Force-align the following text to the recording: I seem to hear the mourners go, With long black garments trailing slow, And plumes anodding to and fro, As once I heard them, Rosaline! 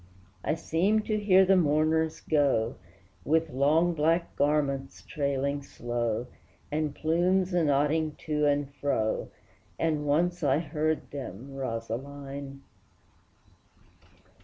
I 0.43 0.55
seem 0.55 1.01
to 1.01 1.19
hear 1.19 1.45
the 1.45 1.55
mourners 1.55 2.21
go, 2.21 2.73
With 3.23 3.51
long 3.51 3.93
black 3.93 4.35
garments 4.35 5.03
trailing 5.03 5.61
slow, 5.61 6.25
And 6.71 6.95
plumes 6.95 7.53
anodding 7.53 8.15
to 8.25 8.47
and 8.47 8.73
fro, 8.73 9.29
As 9.79 9.93
once 9.99 10.41
I 10.41 10.57
heard 10.57 11.11
them, 11.11 11.53
Rosaline! 11.53 12.63